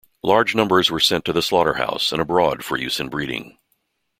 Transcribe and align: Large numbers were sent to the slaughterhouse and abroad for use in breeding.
Large 0.23 0.55
numbers 0.55 0.89
were 0.89 0.99
sent 0.99 1.25
to 1.25 1.31
the 1.31 1.43
slaughterhouse 1.43 2.11
and 2.11 2.19
abroad 2.19 2.65
for 2.65 2.75
use 2.75 2.99
in 2.99 3.07
breeding. 3.07 3.59